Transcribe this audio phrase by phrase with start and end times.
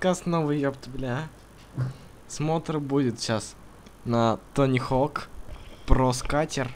[0.00, 1.28] подкаст новый, ёпта, бля.
[2.26, 3.54] Смотр будет сейчас
[4.06, 5.28] на Тони Хок,
[5.86, 6.70] про скатер.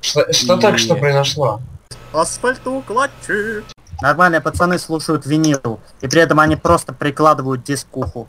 [0.00, 1.60] Что, что И- так что произошло?
[2.14, 3.66] Асфальтоукладчик.
[4.00, 8.26] Нормальные пацаны слушают винил, и при этом они просто прикладывают диск к уху.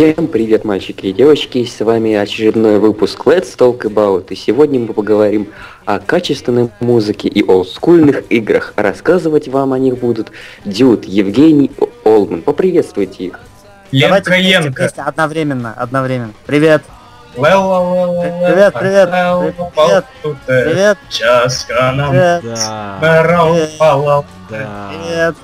[0.00, 4.94] Всем привет, мальчики и девочки, с вами очередной выпуск Let's Talk About, и сегодня мы
[4.94, 5.52] поговорим
[5.84, 8.72] о качественной музыке и олдскульных играх.
[8.76, 10.32] Рассказывать вам о них будут
[10.64, 11.70] Дюд, Евгений,
[12.02, 12.40] Олман.
[12.40, 13.40] Поприветствуйте их.
[13.90, 16.32] Ленка вместе, одновременно, одновременно.
[16.46, 16.82] Привет,
[17.34, 17.52] Привет,
[18.32, 20.04] Привет, привет, привет,
[20.46, 20.98] привет, привет,
[22.10, 23.54] Да, Барау,
[24.48, 24.66] Привет.
[24.88, 25.36] привет,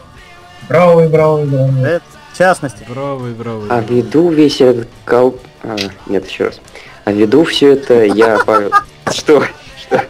[0.66, 1.72] Бравый, бравый, бравый.
[1.74, 2.02] привет.
[2.36, 3.66] В частности, Бровый, бровый.
[3.70, 5.36] А веду весь этот кал...
[5.62, 6.60] а, нет, еще раз.
[7.06, 8.72] А веду все это я, Павел...
[9.10, 9.42] Что?
[9.80, 10.04] Что?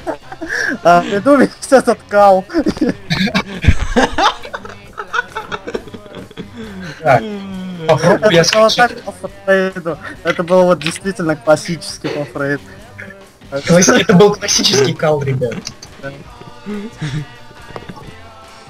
[0.83, 2.45] а, веду весь этот кал.
[7.01, 7.23] Так,
[7.87, 9.05] Это было скачать.
[9.05, 9.99] так по Фрейду.
[10.25, 12.63] Это было вот действительно классически по Фрейду.
[13.53, 15.55] Это был классический кал, ребят.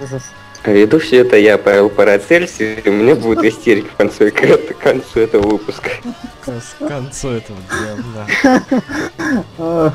[0.00, 0.22] ужас.
[0.66, 4.78] А веду все это я, Павел Парацельс, и у меня будет истерика в конце, к
[4.78, 5.90] концу этого выпуска.
[6.44, 8.62] К концу этого дела,
[9.58, 9.90] Э,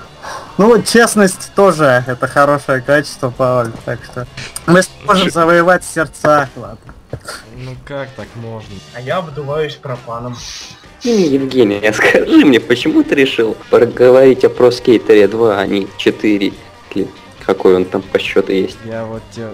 [0.58, 4.26] Ну вот честность тоже это хорошее качество, Павел, так что
[4.66, 6.48] мы сможем завоевать сердца.
[6.56, 6.94] Ладно.
[7.58, 8.74] Ну как так можно?
[8.94, 10.38] А я обдуваюсь пропаном.
[11.02, 16.54] Евгений, а скажи мне, почему ты решил поговорить о Pro Skater 2, а не 4?
[16.96, 17.08] Или
[17.46, 18.78] какой он там по счету есть?
[18.86, 19.50] Я вот тебе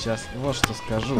[0.00, 1.18] сейчас вот что скажу.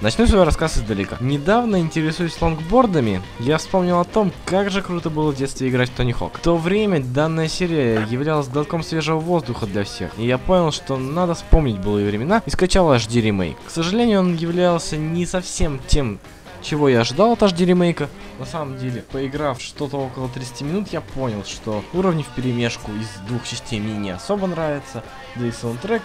[0.00, 1.16] Начну свой рассказ издалека.
[1.20, 5.94] Недавно, интересуясь лонгбордами, я вспомнил о том, как же круто было в детстве играть в
[5.94, 6.38] Тони Хок.
[6.38, 10.96] В то время данная серия являлась глотком свежего воздуха для всех, и я понял, что
[10.96, 13.56] надо вспомнить былые времена, и скачал HD ремейк.
[13.66, 16.18] К сожалению, он являлся не совсем тем,
[16.62, 18.08] чего я ожидал от HD ремейка.
[18.40, 23.08] На самом деле, поиграв что-то около 30 минут, я понял, что уровни в перемешку из
[23.28, 25.04] двух частей мне не особо нравятся,
[25.36, 26.02] да и саундтрек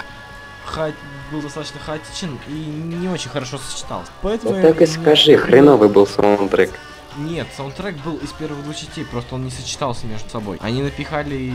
[0.66, 0.92] ха-
[1.32, 4.12] был достаточно хаотичен и не очень хорошо сочетался.
[4.22, 6.72] Поэтому Вот я так и скажи, хреновый был саундтрек.
[7.18, 10.58] Нет, саундтрек был из первых двух частей, просто он не сочетался между собой.
[10.62, 11.52] Они напихали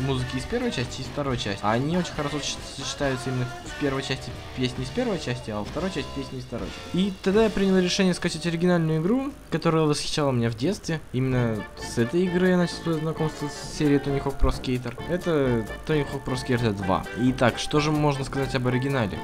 [0.00, 3.46] музыки из первой части и из второй части, а они очень хорошо соч- сочетаются именно
[3.64, 6.96] в первой части песни из первой части, а во второй части песни из второй части.
[6.96, 11.00] И тогда я принял решение скачать оригинальную игру, которая восхищала меня в детстве.
[11.12, 15.00] Именно с этой игры я начал свое знакомство с серией Tony Hawk Pro Skater.
[15.08, 17.04] Это Tony Hawk Pro Skater 2.
[17.30, 19.16] Итак, что же можно сказать об оригинале?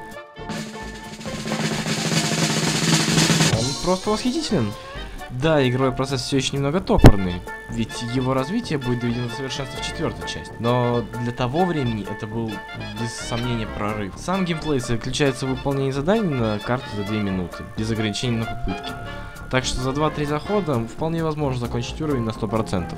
[3.53, 4.73] Он просто восхитителен.
[5.43, 9.87] Да, игровой процесс все еще немного топорный, ведь его развитие будет доведено до совершенства в
[9.87, 10.55] четвертой части.
[10.61, 12.51] Но для того времени это был
[13.01, 14.15] без сомнения прорыв.
[14.17, 18.93] Сам геймплей заключается в выполнении заданий на карту за 2 минуты, без ограничений на попытки.
[19.51, 22.95] Так что за 2-3 захода вполне возможно закончить уровень на 100%.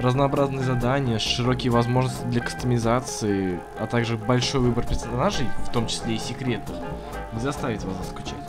[0.00, 6.18] Разнообразные задания, широкие возможности для кастомизации, а также большой выбор персонажей, в том числе и
[6.18, 6.76] секретных,
[7.32, 8.43] не заставит вас заскучать.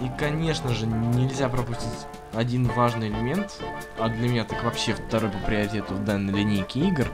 [0.00, 3.60] И, конечно же, нельзя пропустить один важный элемент,
[3.98, 7.06] а для меня так вообще второй по приоритету в данной линейке игр,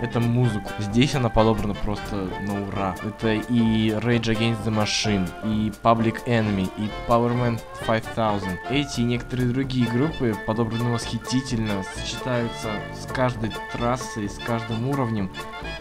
[0.00, 0.70] это музыку.
[0.78, 2.94] Здесь она подобрана просто на ура.
[3.02, 8.60] Это и Rage Against the Machine, и Public Enemy, и Powerman 5000.
[8.70, 15.30] Эти и некоторые другие группы подобраны восхитительно, сочетаются с каждой трассой, с каждым уровнем,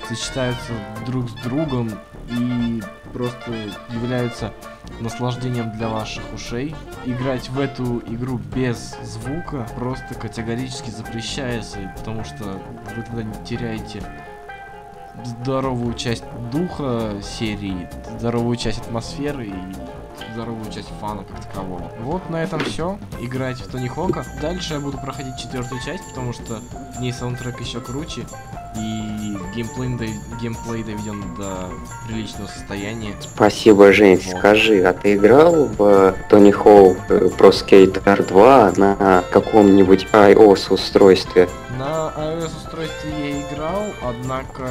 [0.07, 0.74] сочетаются
[1.06, 1.91] друг с другом
[2.30, 3.51] и просто
[3.90, 4.53] являются
[5.00, 6.75] наслаждением для ваших ушей.
[7.06, 12.62] Играть в эту игру без звука просто категорически запрещается, потому что
[12.95, 14.01] вы тогда не теряете
[15.23, 21.91] здоровую часть духа серии, здоровую часть атмосферы и здоровую часть фана как такового.
[22.01, 23.00] Вот на этом все.
[23.19, 24.25] Играть в Тони Хока.
[24.42, 26.62] Дальше я буду проходить четвертую часть, потому что
[26.95, 28.25] в ней саундтрек еще круче.
[28.75, 29.06] И
[29.57, 31.69] геймплей, дов- геймплей доведен до
[32.07, 33.15] приличного состояния.
[33.19, 34.21] Спасибо, Жень.
[34.21, 41.50] Скажи, а ты играл в Тони Хоук Pro Skater 2 на каком-нибудь iOS устройстве?
[41.80, 44.69] На iOS устройстве я играл, однако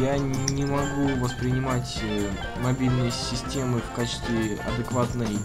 [0.00, 2.26] я не могу воспринимать э,
[2.62, 5.38] мобильные системы в качестве адекватной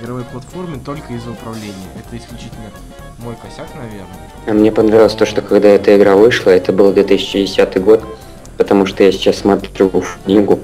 [0.00, 1.74] игровой платформы только из-за управления.
[1.98, 2.70] Это исключительно
[3.18, 4.06] мой косяк, наверное.
[4.46, 8.02] А Мне понравилось то, что когда эта игра вышла, это был 2010 год,
[8.58, 10.60] потому что я сейчас смотрю в книгу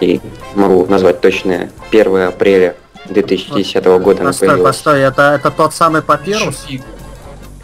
[0.00, 0.20] и
[0.54, 2.76] могу назвать точное 1 апреля
[3.08, 4.76] 2010 года она Постой, появилась.
[4.76, 6.66] постой, это, это тот самый папирус?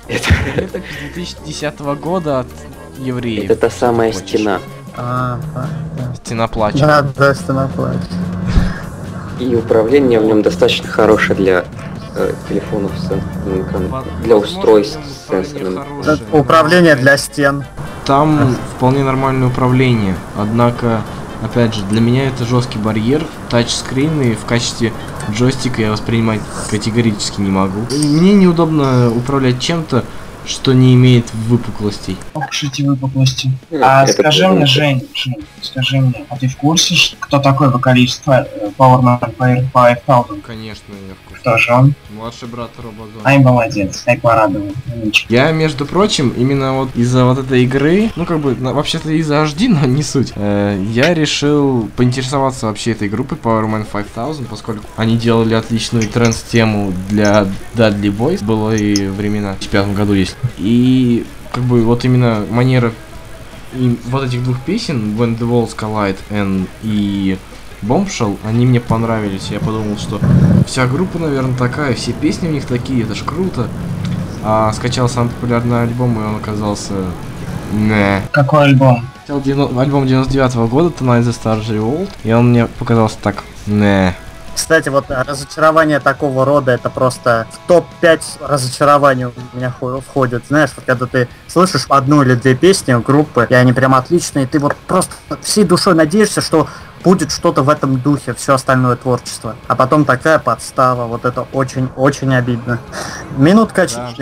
[0.08, 0.80] Это- Это
[1.14, 2.46] 2010 года от
[2.98, 3.44] евреев.
[3.50, 4.60] Это та самая стена.
[4.96, 5.38] А,
[6.24, 6.78] Стена плача.
[6.78, 8.00] да, да, стена плачет.
[9.40, 11.64] И управление в нем достаточно хорошее для
[12.14, 15.84] э, телефонов с сенсорным экраном, для устройств с сенсорным.
[16.32, 17.64] Управление для стен.
[18.04, 21.02] Там вполне нормальное управление, однако,
[21.42, 24.92] опять же, для меня это жесткий барьер, тачскрин, и в качестве
[25.30, 26.40] джойстика я воспринимать
[26.70, 27.80] категорически не могу.
[27.90, 30.04] Мне неудобно управлять чем-то,
[30.46, 32.16] что не имеет выпуклостей.
[32.62, 33.50] Эти выпуклости.
[33.70, 38.22] Ну, А скажи мне, Жень, Жень, скажи мне, а ты в курсе, кто такой вокалист
[38.28, 38.46] э,
[38.78, 39.66] Power Man Fire
[40.06, 40.42] 5000?
[40.42, 41.23] Конечно, я в.
[41.44, 41.94] Кто же он?
[42.08, 43.20] Младший брат Робозон.
[43.22, 44.72] Ай, молодец, ай, порадовал.
[44.90, 45.26] Умничка.
[45.28, 49.68] Я, между прочим, именно вот из-за вот этой игры, ну как бы, вообще-то из-за HD,
[49.68, 55.18] но не суть, э, я решил поинтересоваться вообще этой группой Power Man 5000, поскольку они
[55.18, 60.36] делали отличную транс-тему для Dudley Boys, было и времена, в 2005 году есть.
[60.56, 62.90] И как бы вот именно манера
[63.74, 67.36] и вот этих двух песен, When the Walls Collide and и
[67.88, 69.48] Bombshell, они мне понравились.
[69.50, 70.20] Я подумал, что
[70.66, 73.68] вся группа, наверное, такая, все песни у них такие, это ж круто.
[74.42, 76.94] А скачал самый популярный альбом, и он оказался...
[77.72, 78.22] Не.
[78.30, 79.08] Какой альбом?
[79.26, 83.42] Хотел альбом 99 года, Tonight the Stars Are Old, и он мне показался так...
[83.66, 84.14] Не.
[84.54, 90.44] Кстати, вот разочарование такого рода это просто в топ-5 разочарований у меня хо- входит.
[90.48, 94.58] Знаешь, вот когда ты слышишь одну или две песни группы, и они прям отличные, ты
[94.58, 95.12] вот просто
[95.42, 96.68] всей душой надеешься, что
[97.02, 99.56] будет что-то в этом духе, все остальное творчество.
[99.68, 102.78] А потом такая подстава, вот это очень-очень обидно.
[103.36, 104.12] Минутка Да.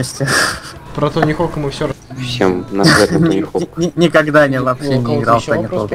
[0.94, 1.88] Про Тони Хока мы все
[2.22, 2.82] Всем на
[3.96, 5.68] Никогда не вообще не играл в честно.
[5.68, 5.94] Хоуку?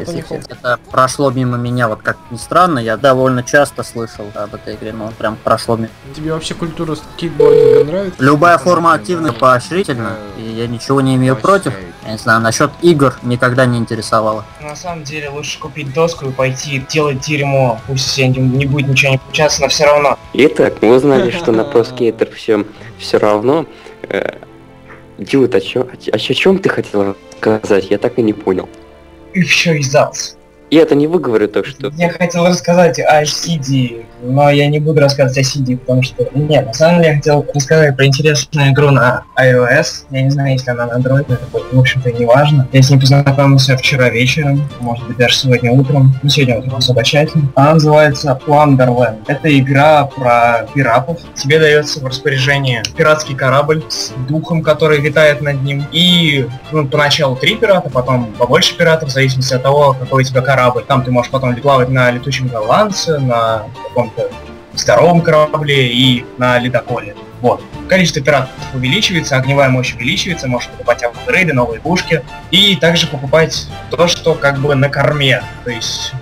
[0.50, 4.94] Это прошло мимо меня, вот как ни странно, я довольно часто слышал об этой игре,
[4.94, 5.90] но прям прошло мимо.
[6.16, 8.24] Тебе вообще культура скейтбординга нравится?
[8.24, 11.74] Любая форма активна поощрительна, и я ничего не имею против.
[12.06, 14.46] Я не знаю, насчет игр никогда не интересовало.
[14.62, 17.82] На самом деле лучше купить доску и пойти делать дерьмо.
[17.88, 20.18] Пусть с этим не будет ничего не получаться, но все равно.
[20.34, 22.66] Итак, мы узнали, что на ProSkater все,
[22.98, 23.66] все равно.
[25.18, 27.90] Дюд, о чем, о, чем ты хотел рассказать?
[27.90, 28.70] Я так и не понял.
[29.34, 29.96] И все из
[30.70, 31.92] Я это не выговорю, так что...
[31.96, 36.28] Я хотел рассказать о CD, но я не буду рассказывать о CD, потому что...
[36.34, 40.08] Нет, на самом деле я хотел рассказать про интересную игру на iOS.
[40.10, 41.40] Я не знаю, если она на Android, это,
[41.72, 42.68] в общем-то, не важно.
[42.74, 46.14] Я с ней познакомился вчера вечером, может быть, даже сегодня утром.
[46.22, 47.50] Ну, сегодня утром особо тщательно.
[47.56, 49.20] Она называется Wonderland.
[49.28, 51.20] Это игра про пиратов.
[51.36, 55.86] Тебе дается в распоряжение пиратский корабль с духом, который витает над ним.
[55.94, 60.42] И ну, поначалу три пирата, потом побольше пиратов, в зависимости от того, какой у тебя.
[60.88, 64.30] Там ты можешь потом плавать на летучем голландце, на каком-то
[64.74, 67.16] здоровом корабле и на ледоколе.
[67.42, 67.64] Вот.
[67.88, 72.24] Количество пиратов увеличивается, огневая мощь увеличивается, можешь покупать апгрейды, новые пушки.
[72.50, 75.44] И также покупать то, что как бы на корме.
[75.64, 76.14] То есть,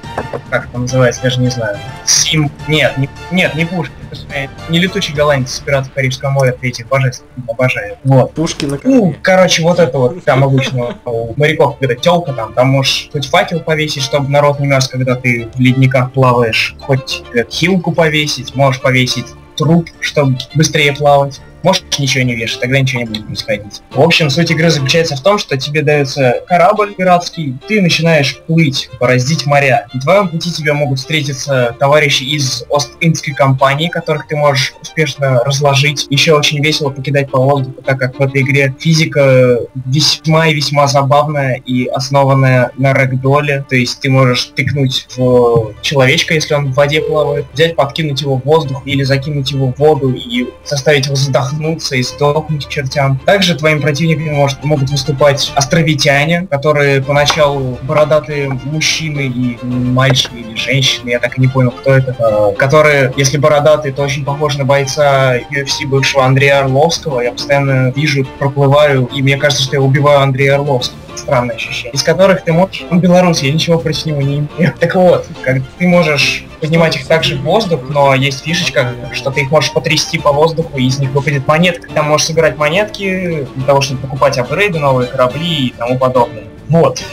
[0.49, 1.77] как это называется, даже не знаю.
[2.05, 2.51] Сим...
[2.67, 3.93] Нет, не, нет, не пушки.
[4.15, 7.23] Господи, Не летучий голландец с пиратов Карибского моря, третьих божеств.
[7.47, 7.97] Обожаю.
[8.03, 8.33] Вот.
[8.33, 12.69] Пушки на Ну, короче, вот это вот, там обычно у моряков, когда телка там, там
[12.69, 17.45] можешь хоть факел повесить, чтобы народ не мерз, когда ты в ледниках плаваешь, хоть э,
[17.49, 21.41] хилку повесить, можешь повесить труп, чтобы быстрее плавать.
[21.65, 23.81] Можешь ничего не вешать, тогда ничего не будет происходить.
[23.89, 28.87] В общем, суть игры заключается в том, что тебе дается корабль пиратский, ты начинаешь плыть,
[28.99, 29.87] бороздить моря.
[29.91, 36.05] На твоем пути тебе могут встретиться товарищи из Ост-Индской компании, которых ты можешь успешно разложить.
[36.11, 39.57] Еще очень весело покидать по воздуху, так как в этой игре физика
[39.87, 43.65] весьма и весьма забавная и основанная на рэгдоле.
[43.67, 48.37] То есть ты можешь тыкнуть в человечка, если он в воде плавает, взять, подкинуть его
[48.37, 51.54] в воздух или закинуть его в воду и заставить его задохнуться
[51.95, 53.19] и сдохнуть к чертям.
[53.25, 61.09] Также твоими противниками может, могут выступать островитяне, которые поначалу бородатые мужчины и мальчики или женщины,
[61.09, 64.65] я так и не понял, кто это, э, которые, если бородатые, то очень похожи на
[64.65, 67.21] бойца UFC бывшего Андрея Орловского.
[67.21, 70.99] Я постоянно вижу, проплываю, и мне кажется, что я убиваю Андрея Орловского.
[71.15, 71.93] Странное ощущение.
[71.93, 72.85] Из которых ты можешь...
[72.91, 74.73] Он белорус, я ничего против него не имею.
[74.79, 79.41] Так вот, как ты можешь поднимать их также в воздух, но есть фишечка, что ты
[79.41, 81.89] их можешь потрясти по воздуху, и из них выпадет монетка.
[81.93, 86.45] Там можешь собирать монетки для того, чтобы покупать апгрейды, новые корабли и тому подобное.
[86.69, 87.03] Вот.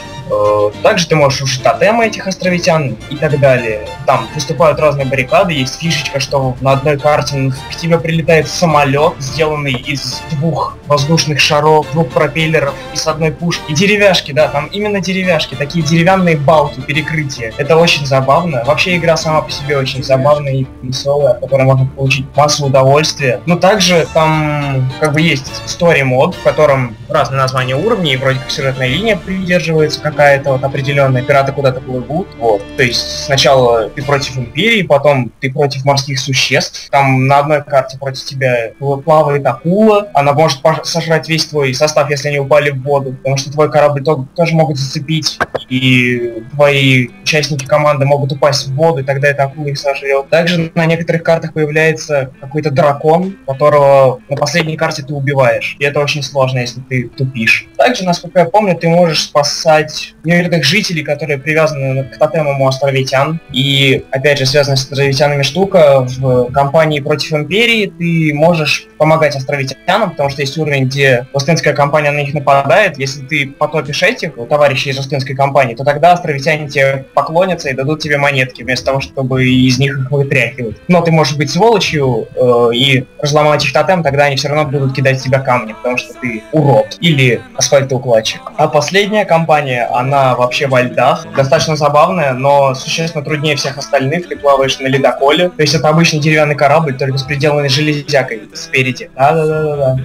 [0.81, 3.87] Также ты можешь ушить тотемы этих островитян и так далее.
[4.05, 9.73] Там выступают разные баррикады, есть фишечка, что на одной карте к тебе прилетает самолет, сделанный
[9.73, 13.63] из двух воздушных шаров, двух пропеллеров и с одной пушки.
[13.71, 17.53] И деревяшки, да, там именно деревяшки, такие деревянные балки, перекрытия.
[17.57, 18.63] Это очень забавно.
[18.65, 23.41] Вообще игра сама по себе очень забавная и веселая, от которой можно получить массу удовольствия.
[23.45, 28.39] Но также там как бы есть story мод, в котором разные названия уровней, и вроде
[28.39, 32.61] как сюжетная линия придерживается какая-то вот определенная, пираты куда-то плывут, вот.
[32.77, 37.97] То есть сначала ты против Империи, потом ты против морских существ, там на одной карте
[37.97, 38.71] против тебя
[39.03, 43.51] плавает акула, она может сожрать весь твой состав, если они упали в воду, потому что
[43.51, 45.37] твой корабль то- тоже могут зацепить,
[45.67, 50.29] и твои участники команды могут упасть в воду, и тогда эта акула их сожрет.
[50.29, 55.99] Также на некоторых картах появляется какой-то дракон, которого на последней карте ты убиваешь, и это
[55.99, 57.67] очень сложно, если ты тупишь.
[57.77, 63.39] Также, насколько я помню, ты можешь спасать мирных жителей, которые привязаны к тотемам островитян.
[63.51, 70.11] И, опять же, связанная с островитянами штука, в кампании против Империи ты можешь помогать островитянам,
[70.11, 72.97] потому что есть уровень, где Остинская компания на них нападает.
[72.97, 78.01] Если ты потопишь этих товарищей из Остинской компании, то тогда островитяне тебе поклонятся и дадут
[78.01, 80.77] тебе монетки, вместо того, чтобы из них их вытряхивать.
[80.87, 84.95] Но ты можешь быть сволочью э, и разломать их тотем, тогда они все равно будут
[84.95, 88.41] кидать в тебя камни, потому что ты урод или асфальтоукладчик.
[88.57, 94.27] А последняя компания, она вообще во льдах, достаточно забавная, но существенно труднее всех остальных.
[94.27, 99.09] Ты плаваешь на ледоколе, то есть это обычный деревянный корабль, только с приделанной железякой спереди.
[99.15, 99.97] Да-да-да-да.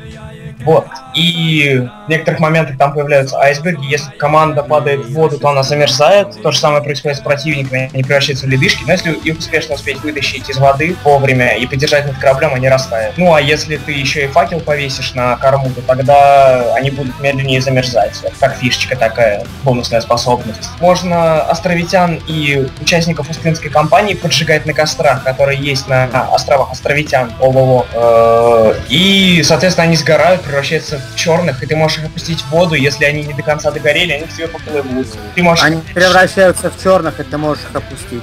[0.64, 0.86] Вот.
[1.18, 3.84] И в некоторых моментах там появляются айсберги.
[3.86, 6.40] Если команда падает в воду, то она замерзает.
[6.42, 8.84] То же самое происходит с противниками, они превращаются в ледышки.
[8.86, 13.18] Но если их успешно успеть вытащить из воды вовремя и подержать над кораблем, они растают.
[13.18, 17.60] Ну а если ты еще и факел повесишь на корму, то тогда они будут медленнее
[17.60, 18.18] замерзать.
[18.22, 20.70] Вот как фишечка такая, бонусная способность.
[20.80, 27.32] Можно островитян и участников Устинской компании поджигать на кострах, которые есть на островах островитян.
[27.40, 27.86] Ого-го.
[27.92, 32.74] Э, И, соответственно, они сгорают, превращаются в черных, и ты можешь их опустить в воду,
[32.74, 35.06] если они не до конца догорели, они к тебе поплывут.
[35.34, 35.64] Ты можешь...
[35.64, 38.22] Они превращаются в черных, и ты можешь их опустить.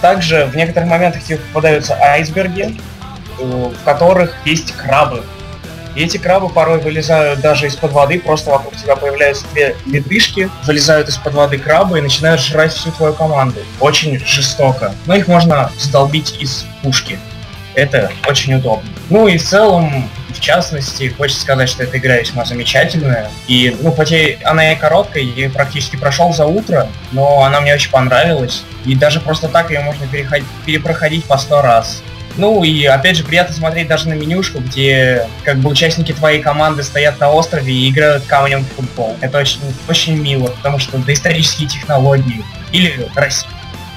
[0.00, 2.78] Также в некоторых моментах тебе попадаются айсберги,
[3.38, 5.22] э, в которых есть крабы.
[5.94, 11.08] И эти крабы порой вылезают даже из-под воды, просто вокруг тебя появляются две ледышки, вылезают
[11.08, 13.60] из-под воды крабы и начинают жрать всю твою команду.
[13.80, 14.94] Очень жестоко.
[15.06, 17.18] Но их можно сдолбить из пушки.
[17.74, 18.88] Это очень удобно.
[19.08, 23.30] Ну и в целом, в частности, хочется сказать, что эта игра весьма замечательная.
[23.46, 27.74] И, ну, хоть и она и короткая, я практически прошел за утро, но она мне
[27.74, 28.64] очень понравилась.
[28.84, 30.06] И даже просто так ее можно
[30.66, 32.02] перепроходить по сто раз.
[32.36, 36.82] Ну и опять же приятно смотреть даже на менюшку, где как бы участники твоей команды
[36.82, 39.16] стоят на острове и играют камнем в футбол.
[39.20, 42.44] Это очень, очень мило, потому что доисторические технологии.
[42.72, 43.50] Или Россия.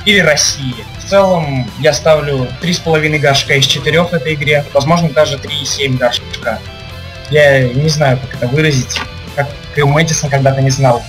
[0.06, 0.86] Или Россия.
[1.00, 6.60] В целом я ставлю 3,5 горшка из 4 в этой игре, возможно даже 3,7 горшка.
[7.30, 9.00] Я не знаю, как это выразить,
[9.36, 11.02] как и Мэдисон когда-то не знал.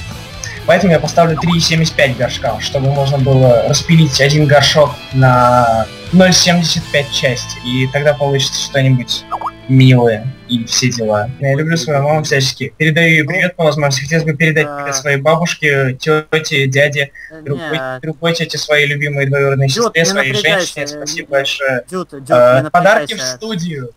[0.66, 7.58] Поэтому я поставлю 3,75 горшка, чтобы можно было распилить один горшок на 0,75 части.
[7.66, 9.24] И тогда получится что-нибудь
[9.68, 11.30] милое и все дела.
[11.40, 12.73] Я люблю свою маму всячески.
[12.76, 14.04] Передаю ей привет по возможности.
[14.04, 14.76] Хотелось бы передать Да.
[14.78, 17.11] привет своей бабушке, тете, дяде,
[17.42, 20.87] другой, другой тете, своей любимой двоюродной Дюд, сестре, своей женщине.
[20.87, 21.84] Спасибо большое.
[21.90, 23.90] Дюд, Дюд, не Подарки в студию.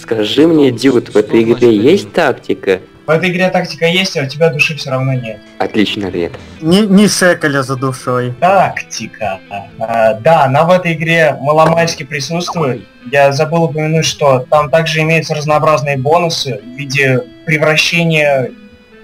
[0.00, 2.80] Скажи мне, Дюд, в этой игре есть тактика?
[3.10, 5.40] В этой игре тактика есть, а у тебя души все равно нет.
[5.58, 6.30] Отличный ответ.
[6.60, 8.32] Ни, ни шекеля за душой.
[8.38, 9.40] Тактика.
[9.80, 12.86] А, да, она в этой игре маломальски присутствует.
[13.10, 18.52] Я забыл упомянуть, что там также имеются разнообразные бонусы в виде превращения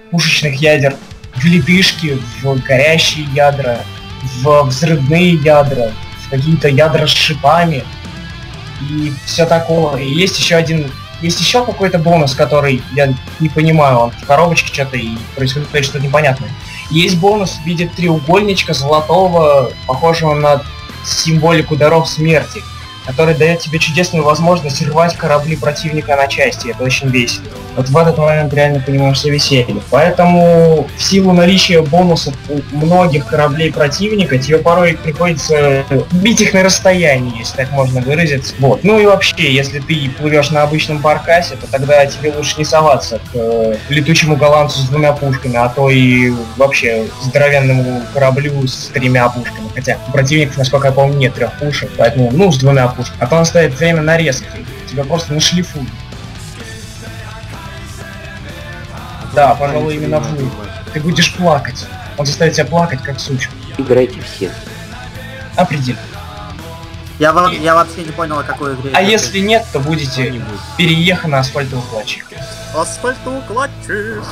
[0.09, 0.95] пушечных ядер
[1.35, 3.79] в ледышки, в горящие ядра,
[4.41, 5.91] в взрывные ядра,
[6.25, 7.83] в какие-то ядра с шипами
[8.89, 9.97] и все такое.
[9.97, 10.89] И есть еще один
[11.21, 15.99] есть еще какой-то бонус, который я не понимаю, он в коробочке что-то и происходит что-то
[15.99, 16.49] непонятное.
[16.89, 20.61] Есть бонус в виде треугольничка золотого, похожего на
[21.05, 22.61] символику даров смерти,
[23.05, 26.69] который дает тебе чудесную возможность рвать корабли противника на части.
[26.69, 27.47] Это очень весело.
[27.77, 29.81] Вот в этот момент реально понимаешь все веселье.
[29.91, 36.63] Поэтому в силу наличия бонусов у многих кораблей противника, тебе порой приходится бить их на
[36.63, 38.55] расстоянии, если так можно выразиться.
[38.59, 38.83] Вот.
[38.83, 43.19] Ну и вообще, если ты плывешь на обычном баркасе, то тогда тебе лучше не соваться
[43.31, 49.29] к э, летучему голландцу с двумя пушками, а то и вообще здоровенному кораблю с тремя
[49.29, 49.67] пушками.
[49.75, 53.17] Хотя у противников, насколько я помню, нет трех пушек, поэтому, ну, с двумя пушками.
[53.19, 54.47] А то он ставит время нарезки.
[54.89, 55.87] Тебя просто нашлифуют.
[59.37, 60.49] Да, пожалуй, именно вы.
[60.91, 61.85] ты будешь плакать.
[62.17, 63.53] Он заставит тебя плакать, как сучку.
[63.77, 64.49] Играйте все.
[65.55, 65.99] Определенно.
[67.19, 68.89] Я, во- я вообще не понял, о какой игре.
[68.95, 70.41] А если нет, то будете
[70.75, 72.25] перееханы на асфальтовый клатчик.
[72.31, 72.39] речь.
[72.75, 74.23] Асфальтоукладчик.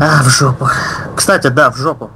[0.00, 0.68] А, в жопу.
[1.14, 2.10] Кстати, да, в жопу.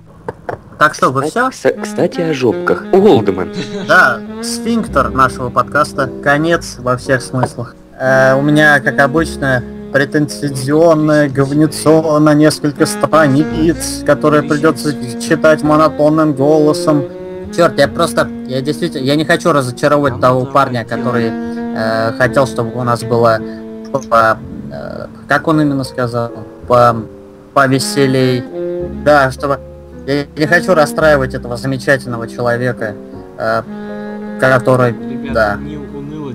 [0.81, 1.47] Так что, вы все?
[1.49, 2.83] Кс- Кстати, о жопках.
[2.93, 3.53] Олдман.
[3.87, 6.11] Да, сфинктер нашего подкаста.
[6.25, 7.77] Конец во всех смыслах.
[8.01, 17.05] Э, у меня, как обычно, претензионное говнецо на несколько страниц, которое придется читать монотонным голосом.
[17.55, 22.79] Черт, я просто, я действительно, я не хочу разочаровать того парня, который э, хотел, чтобы
[22.81, 23.39] у нас было,
[23.93, 24.39] по-
[24.73, 26.31] э, как он именно сказал,
[26.67, 26.97] по,
[27.53, 28.43] повеселей.
[29.05, 29.61] Да, чтобы
[30.07, 32.95] я не хочу расстраивать этого замечательного человека,
[33.39, 33.63] э,
[34.41, 35.57] который, Ребята, да.
[35.57, 35.77] не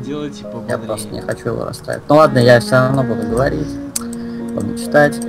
[0.07, 0.77] уныло делайте я пободрее.
[0.79, 2.03] просто не хочу его расстраивать.
[2.09, 3.67] Ну ладно, я все равно буду говорить,
[4.53, 5.19] буду читать.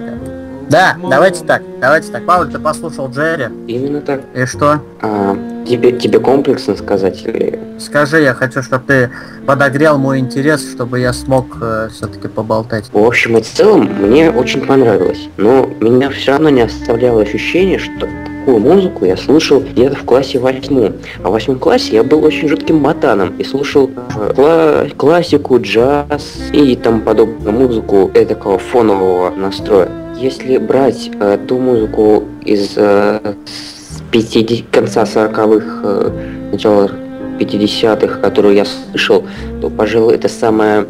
[0.70, 2.26] Да, Ну, давайте так, давайте так.
[2.26, 4.20] Пауль, ты послушал Джерри, Именно так.
[4.34, 4.82] и что?
[5.00, 5.34] А,
[5.66, 7.58] тебе, тебе комплексно сказать или...
[7.78, 9.10] Скажи, я хочу, чтобы ты
[9.46, 11.46] подогрел мой интерес, чтобы я смог
[11.90, 12.84] все-таки поболтать.
[12.92, 15.30] В общем и целом, мне очень понравилось.
[15.38, 18.06] Но меня все равно не оставляло ощущение, что
[18.48, 20.94] такую музыку я слушал где-то в классе восьмом.
[21.22, 26.38] А в восьмом классе я был очень жутким ботаном и слушал э, кла- классику, джаз
[26.52, 29.90] и тому подобную музыку такого фонового настроя.
[30.16, 36.10] Если брать э, ту музыку из э, с 50 конца 40-х, э,
[36.52, 36.90] начала
[37.38, 39.24] 50-х, которую я слышал,
[39.60, 40.86] то, пожалуй, это самая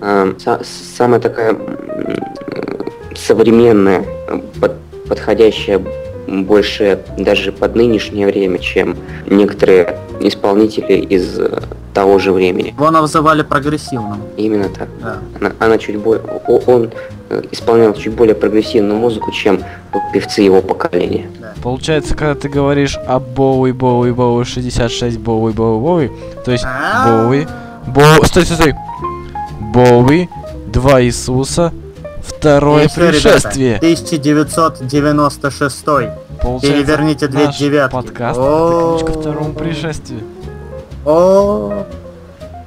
[0.00, 0.62] э, са-
[0.96, 2.14] самая такая э,
[3.14, 4.02] современная,
[4.58, 5.82] под- подходящая
[6.26, 11.60] больше даже под нынешнее время, чем некоторые исполнители из э,
[11.92, 12.68] того же времени.
[12.68, 14.20] Его называли прогрессивным.
[14.36, 14.88] Именно так.
[15.00, 15.18] Да.
[15.40, 16.22] Она, она чуть более,
[16.66, 16.90] он
[17.30, 19.60] э, исполнял чуть более прогрессивную музыку, чем
[20.12, 21.26] певцы его поколения.
[21.62, 26.10] Получается, когда ты говоришь о Боуи, Боуи, Боуи 66, Боуи, Боуи, Боуи,
[26.44, 27.22] то есть А?
[27.24, 27.46] Боуи,
[27.86, 28.74] Боуи, стой, стой, стой,
[29.72, 30.28] Боуи,
[30.66, 31.72] два Иисуса,
[32.26, 33.76] второе ребята, пришествие.
[33.76, 35.84] 1996.
[35.84, 36.18] Получается,
[36.60, 37.92] Переверните две наш девятки.
[37.94, 38.98] подкаст О.
[38.98, 40.20] ключ ко второму пришествию.
[41.04, 41.84] О,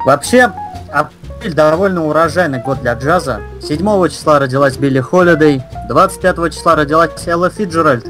[0.05, 0.51] Вообще,
[0.91, 3.41] апрель довольно урожайный год для джаза.
[3.61, 8.05] 7 числа родилась Билли Холидей, 25 числа родилась Элла Фиджеральд.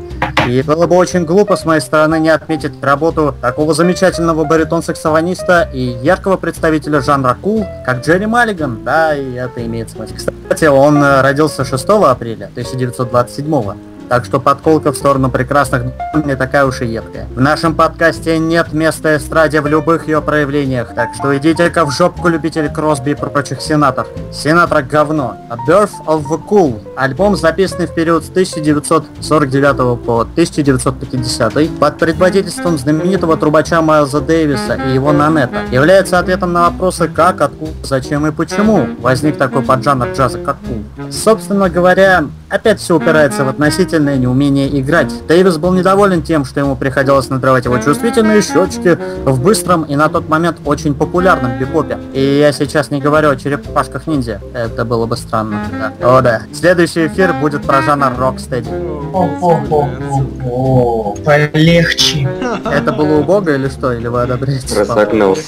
[0.48, 5.98] И было бы очень глупо с моей стороны не отметить работу такого замечательного баритон-саксофониста и
[6.02, 8.84] яркого представителя жанра кул, как Джерри Маллиган.
[8.84, 10.14] Да, и это имеет смысл.
[10.16, 15.84] Кстати, он э, родился 6 апреля 1927 так что подколка в сторону прекрасных
[16.26, 17.28] не такая уж и едкая.
[17.36, 22.28] В нашем подкасте нет места эстраде в любых ее проявлениях, так что идите-ка в жопку
[22.28, 24.08] любители Кросби и прочих сенаторов.
[24.32, 25.38] Сенатор говно.
[25.50, 26.82] A Birth of the Cool.
[26.96, 34.94] Альбом, записанный в период с 1949 по 1950 под предводительством знаменитого трубача Майлза Дэвиса и
[34.94, 40.40] его Нанета, является ответом на вопросы как, откуда, зачем и почему возник такой поджанр джаза,
[40.40, 41.12] как кул.
[41.12, 45.12] Собственно говоря, опять все упирается в относительное неумение играть.
[45.28, 50.10] Дэвис был недоволен тем, что ему приходилось надрывать его чувствительные щечки в быстром и на
[50.10, 51.98] тот момент очень популярном бипопе.
[52.14, 54.42] И я сейчас не говорю о черепашках ниндзя.
[54.54, 55.62] Это было бы странно.
[56.00, 56.18] Да.
[56.18, 56.42] О да.
[56.54, 58.70] Следующий эфир будет про жанр рокстеди.
[59.14, 62.30] О, полегче.
[62.66, 63.94] Это было убого или что?
[63.94, 64.80] Или вы одобряете?
[64.80, 65.44] Разогнался.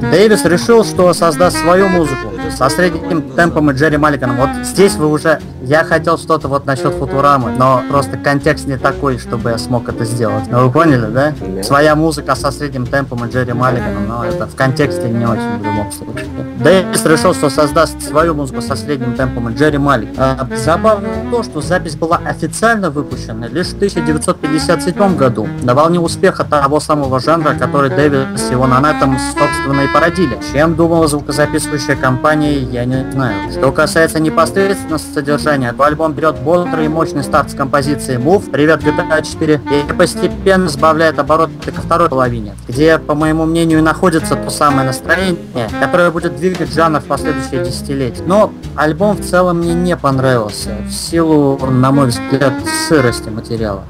[0.00, 4.36] Дэвис решил, что создаст свою музыку со средним темпом и Джерри Маллиганом.
[4.36, 5.40] Вот здесь вы уже...
[5.62, 10.04] Я хотел что-то вот насчет Футурамы, но просто контекст не такой, чтобы я смог это
[10.04, 10.44] сделать.
[10.50, 11.32] Ну, вы поняли, да?
[11.62, 15.64] Своя музыка со средним темпом и Джерри Маллиганом, но это в контексте не очень в
[15.64, 16.26] любом случае.
[16.58, 20.14] Дэвис решил, что создаст свою музыку со средним темпом и Джерри Маллиган.
[20.18, 26.44] А, забавно то, что запись была официально выпущена лишь в 1957 году, на волне успеха
[26.44, 30.38] того самого жанра, который Дэвис его на этом собственно и породили.
[30.52, 33.50] Чем думала звукозаписывающая компания, я не знаю.
[33.50, 38.82] Что касается непосредственно содержания, то альбом берет бодрый и мощный старт с композиции Move, Привет
[38.82, 44.50] GTA 4, и постепенно сбавляет обороты ко второй половине, где, по моему мнению, находится то
[44.50, 48.22] самое настроение, которое будет двигать жанр в последующие десятилетия.
[48.26, 52.52] Но альбом в целом мне не понравился, в силу, на мой взгляд,
[52.88, 53.84] сырости материала.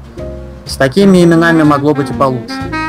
[0.65, 2.80] С такими именами могло быть и получше.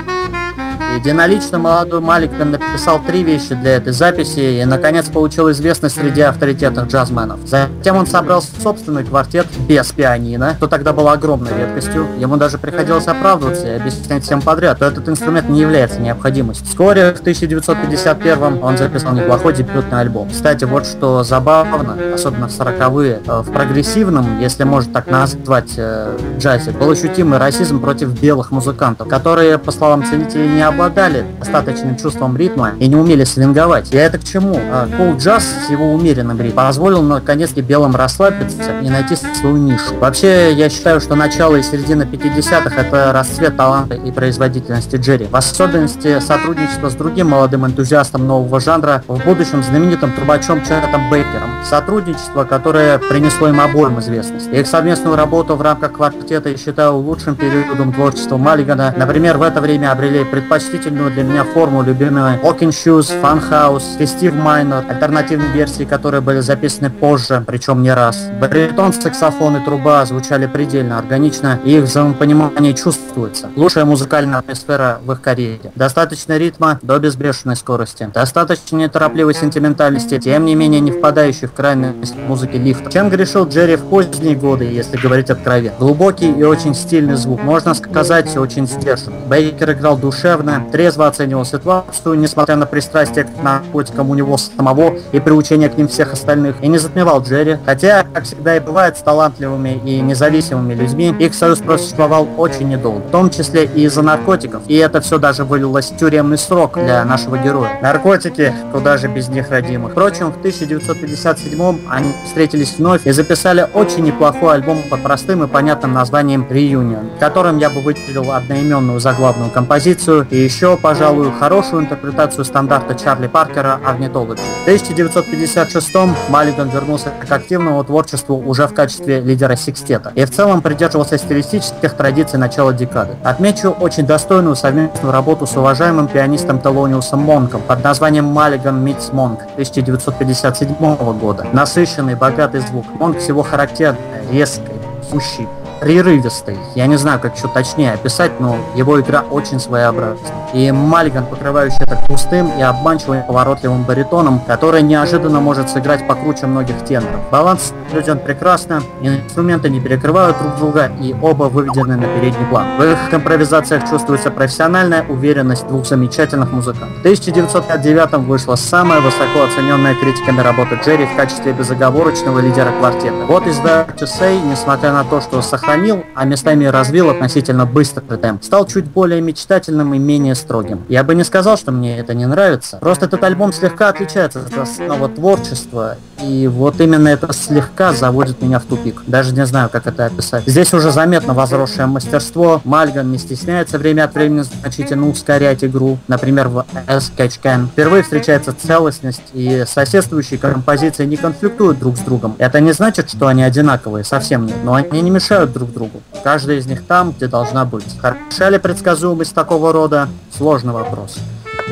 [0.97, 6.89] Единолично молодой Маликан написал три вещи для этой записи и, наконец, получил известность среди авторитетных
[6.89, 7.41] джазменов.
[7.47, 12.07] Затем он собрал собственный квартет без пианино, что тогда было огромной редкостью.
[12.19, 16.67] Ему даже приходилось оправдываться и объяснять всем подряд, что этот инструмент не является необходимостью.
[16.67, 20.29] Вскоре, в 1951 он записал неплохой дебютный альбом.
[20.31, 26.19] Кстати, вот что забавно, особенно в 40-е, э, в прогрессивном, если можно так назвать, э,
[26.39, 32.37] джазе, был ощутимый расизм против белых музыкантов, которые, по словам ценителей, не обладали достаточным чувством
[32.37, 33.93] ритма и не умели свинговать.
[33.93, 34.59] И это к чему?
[34.97, 39.95] Кул джаз с его умеренным ритмом позволил наконец-то белым расслабиться и найти свою нишу.
[40.01, 45.27] Вообще, я считаю, что начало и середина 50-х это расцвет таланта и производительности Джерри.
[45.27, 51.51] В особенности сотрудничество с другим молодым энтузиастом нового жанра, в будущем знаменитым трубачом Чатом Бейкером.
[51.65, 54.49] Сотрудничество, которое принесло им обоим известность.
[54.53, 58.93] Их совместную работу в рамках квартета я считаю лучшим периодом творчества Маллигана.
[58.97, 60.25] Например, в это время обрели
[60.73, 66.41] предпочтительную для меня форму любимые Walking Shoes, Fun House, Festive Minor, альтернативные версии, которые были
[66.41, 68.29] записаны позже, причем не раз.
[68.41, 73.51] Баритон, саксофон и труба звучали предельно органично, и их взаимопонимание чувствуется.
[73.57, 75.73] Лучшая музыкальная атмосфера в их карьере.
[75.75, 78.09] Достаточно ритма до безбешенной скорости.
[78.13, 82.91] Достаточно неторопливой сентиментальности, тем не менее не впадающей в крайность музыки лифта.
[82.91, 85.77] Чем грешил Джерри в поздние годы, если говорить откровенно?
[85.79, 87.43] Глубокий и очень стильный звук.
[87.43, 89.15] Можно сказать, очень сдержан.
[89.29, 95.21] Бейкер играл душевно, трезво оценивал ситуацию, несмотря на пристрастие к наркотикам у него самого и
[95.21, 97.59] приучение к ним всех остальных, и не затмевал Джерри.
[97.65, 103.01] Хотя, как всегда и бывает с талантливыми и независимыми людьми, их союз просуществовал очень недолго,
[103.01, 104.63] в том числе и из-за наркотиков.
[104.67, 107.79] И это все даже вылилось в тюремный срок для нашего героя.
[107.83, 109.93] Наркотики, куда же без них родимых.
[109.93, 115.93] Впрочем, в 1957 они встретились вновь и записали очень неплохой альбом под простым и понятным
[115.93, 122.95] названием Reunion, которым я бы выделил одноименную заглавную композицию и еще, пожалуй, хорошую интерпретацию стандарта
[122.95, 124.39] Чарли Паркера «Орнитологи».
[124.39, 125.95] В 1956
[126.29, 131.95] Маллиган вернулся к активному творчеству уже в качестве лидера секстета и в целом придерживался стилистических
[131.95, 133.15] традиций начала декады.
[133.25, 139.41] Отмечу очень достойную совместную работу с уважаемым пианистом Телониусом Монком под названием «Маллиган Meets Монк»
[139.55, 140.75] 1957
[141.19, 141.47] года.
[141.53, 142.85] Насыщенный, богатый звук.
[143.01, 143.99] Монк всего характерный,
[144.31, 144.63] резкий,
[145.11, 145.49] сущий,
[145.83, 146.57] прерывистый.
[146.77, 150.29] Я не знаю, как еще точнее описать, но его игра очень своеобразна.
[150.55, 156.85] И Мальган, покрывающий это густым и обманчивым поворотливым баритоном, который неожиданно может сыграть покруче многих
[156.85, 157.21] теноров.
[157.33, 162.79] Баланс соблюден прекрасно, инструменты не перекрывают друг друга и оба выведены на передний план.
[162.79, 166.99] В их импровизациях чувствуется профессиональная уверенность двух замечательных музыкантов.
[166.99, 173.27] В 1959 вышла самая высоко оцененная критиками работа Джерри в качестве безоговорочного лидера квартета.
[173.27, 177.67] Вот из Dare to Say, несмотря на то, что сохранил сохранил, а местами развил относительно
[177.67, 178.45] быстрый темп.
[178.45, 180.85] Стал чуть более мечтательным и менее строгим.
[180.89, 182.79] Я бы не сказал, что мне это не нравится.
[182.79, 188.59] Просто этот альбом слегка отличается от основного творчества, и вот именно это слегка заводит меня
[188.59, 189.03] в тупик.
[189.07, 190.45] Даже не знаю, как это описать.
[190.47, 192.61] Здесь уже заметно возросшее мастерство.
[192.65, 195.99] Мальган не стесняется время от времени значительно ускорять игру.
[196.07, 197.67] Например, в S-Catch Can.
[197.67, 202.37] Впервые встречается целостность, и соседствующие композиции не конфликтуют друг с другом.
[202.39, 206.03] Это не значит, что они одинаковые, совсем нет, но они не мешают друг друг другу.
[206.25, 207.99] Каждая из них там, где должна быть.
[208.01, 210.09] Хороша ли предсказуемость такого рода?
[210.37, 211.19] Сложный вопрос.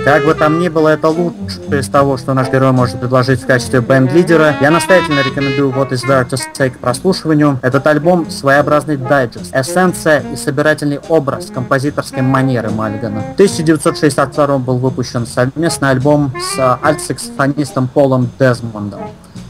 [0.04, 3.46] Как бы там ни было, это лучше из того, что наш герой может предложить в
[3.46, 4.54] качестве бенд-лидера.
[4.60, 7.58] Я настоятельно рекомендую вот из Where to Stay к прослушиванию.
[7.60, 13.20] Этот альбом своеобразный дайджест, эссенция и собирательный образ композиторской манеры Мальгана.
[13.20, 19.00] В 1962 был выпущен совместный альбом с альтсаксофонистом Полом Дезмондом.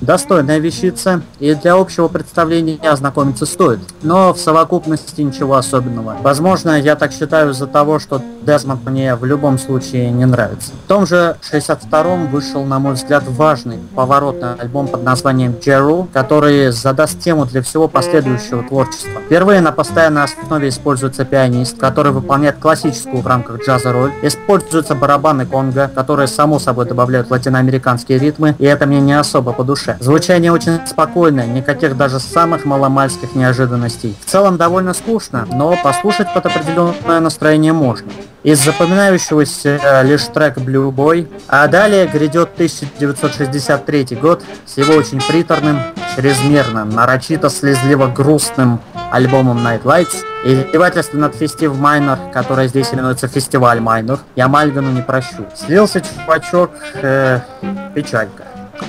[0.00, 3.80] Достойная вещица, и для общего представления ознакомиться стоит.
[4.02, 6.16] Но в совокупности ничего особенного.
[6.22, 10.72] Возможно, я так считаю из-за того, что Дезмонд мне в любом случае не нравится.
[10.84, 16.70] В том же 62-м вышел, на мой взгляд, важный поворотный альбом под названием Джеру, который
[16.72, 19.20] задаст тему для всего последующего творчества.
[19.26, 24.12] Впервые на постоянной основе используется пианист, который выполняет классическую в рамках джаза роль.
[24.22, 29.62] Используются барабаны конга, которые само собой добавляют латиноамериканские ритмы, и это мне не особо по
[29.62, 30.04] душе дальше.
[30.04, 34.16] Звучание очень спокойное, никаких даже самых маломальских неожиданностей.
[34.24, 38.10] В целом довольно скучно, но послушать под определенное настроение можно.
[38.42, 45.20] Из запоминающегося э, лишь трек Blue Boy, а далее грядет 1963 год с его очень
[45.20, 45.78] приторным,
[46.16, 48.80] чрезмерно, нарочито слезливо грустным
[49.12, 54.90] альбомом Night Lights и издевательство над Фестив Майнер, которое здесь именуется Фестиваль Майнер, я Мальгану
[54.90, 55.44] не прощу.
[55.54, 57.40] Слился чувачок, э,
[57.94, 58.44] печалька.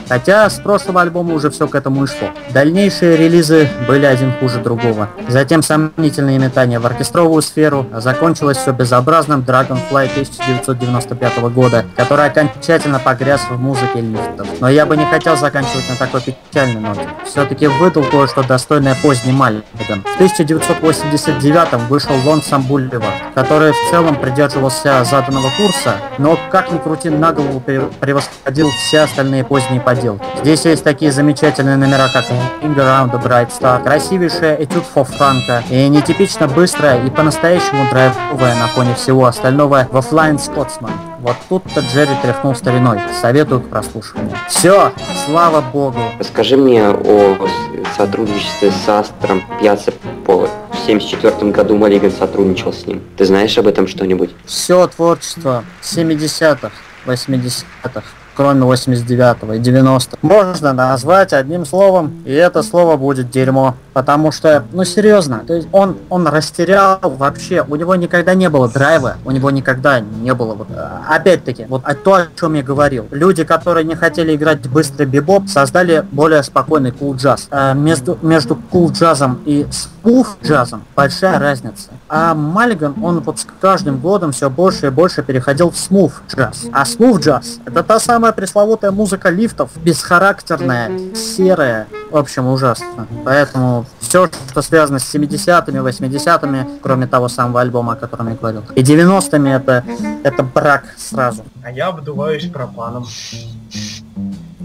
[0.09, 2.29] Хотя с прошлого альбома уже все к этому и шло.
[2.53, 5.09] Дальнейшие релизы были один хуже другого.
[5.27, 12.99] Затем сомнительные метания в оркестровую сферу, а закончилось все безобразным Dragonfly 1995 года, который окончательно
[12.99, 14.47] погряз в музыке лифтов.
[14.59, 17.07] Но я бы не хотел заканчивать на такой печальной ноте.
[17.25, 19.63] Все-таки выдал кое-что достойное поздний Мальган.
[20.03, 27.09] В 1989 вышел Lonesome Boulevard, который в целом придерживался заданного курса, но как ни крути
[27.09, 30.23] на голову превосходил все остальные поздние поделки.
[30.41, 32.25] Здесь есть такие замечательные номера, как
[32.61, 38.55] Ring Around the Bright Star, красивейшая Этюд for Franco и нетипично быстрая и по-настоящему драйвовая
[38.55, 40.91] на фоне всего остального в Offline Scotsman.
[41.19, 42.99] Вот тут-то Джерри тряхнул стариной.
[43.21, 44.35] Советую к прослушиванию.
[44.47, 44.91] Все,
[45.25, 45.99] слава богу.
[46.17, 47.47] Расскажи мне о
[47.95, 49.91] сотрудничестве с Астром Пьяца
[50.25, 50.49] Пола.
[50.71, 53.03] В 74 году Маллиган сотрудничал с ним.
[53.17, 54.31] Ты знаешь об этом что-нибудь?
[54.45, 56.71] Все творчество 70-х,
[57.05, 58.03] 80-х
[58.35, 63.75] кроме 89 и 90 можно назвать одним словом, и это слово будет дерьмо.
[63.93, 68.69] Потому что, ну серьезно, то есть он, он растерял вообще, у него никогда не было
[68.69, 73.07] драйва, у него никогда не было вот, э, опять-таки, вот то, о чем я говорил.
[73.11, 77.47] Люди, которые не хотели играть быстрый бибоп, создали более спокойный кул cool джаз.
[77.51, 79.67] А между, между кул cool джазом и
[80.01, 81.89] смуф джазом большая разница.
[82.09, 86.63] А Маллиган, он вот с каждым годом все больше и больше переходил в смуф джаз.
[86.71, 93.07] А смуф джаз это та самая пресловутая музыка лифтов, бесхарактерная, серая, в общем, ужасно.
[93.25, 98.63] Поэтому все, что связано с 70-ми, 80-ми, кроме того самого альбома, о котором я говорил,
[98.75, 99.83] и 90-ми, это,
[100.23, 101.43] это брак сразу.
[101.63, 103.07] А я обдуваюсь пропаном.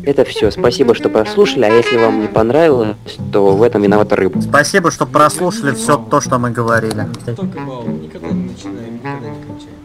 [0.05, 0.51] Это все.
[0.53, 1.65] Спасибо, что прослушали.
[1.65, 2.97] А если вам не понравилось,
[3.33, 4.41] то в этом виновата рыба.
[4.41, 7.09] Спасибо, что прослушали все то, что мы говорили.
[7.25, 9.76] Только никогда не начинаем, никогда не кончаем.